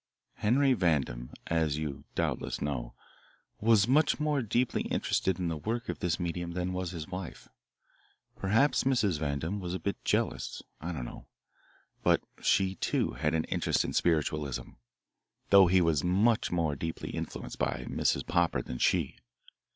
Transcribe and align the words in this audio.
Henry 0.37 0.73
Vandam, 0.73 1.31
as 1.45 1.77
you 1.77 2.05
doubtless 2.15 2.59
know, 2.59 2.95
was 3.59 3.87
much 3.87 4.19
more 4.19 4.41
deeply 4.41 4.81
interested 4.87 5.37
in 5.37 5.47
the 5.47 5.55
work 5.57 5.89
of 5.89 5.99
this 5.99 6.19
medium 6.19 6.53
than 6.53 6.73
was 6.73 6.89
his 6.89 7.07
wife. 7.07 7.47
Perhaps 8.35 8.83
Mrs. 8.83 9.19
Vandam 9.19 9.59
was 9.59 9.75
a 9.75 9.79
bit 9.79 10.03
jealous 10.03 10.63
I 10.79 10.91
don't 10.91 11.05
know. 11.05 11.27
But 12.01 12.23
she, 12.41 12.73
too, 12.77 13.11
had 13.11 13.35
an 13.35 13.43
interest 13.43 13.85
in 13.85 13.93
spiritualism, 13.93 14.69
though 15.51 15.67
he 15.67 15.81
was 15.81 16.03
much 16.03 16.51
more 16.51 16.75
deeply 16.75 17.11
influenced 17.11 17.59
by 17.59 17.85
Mrs. 17.87 18.25
Popper 18.25 18.63
than 18.63 18.79
she. 18.79 19.19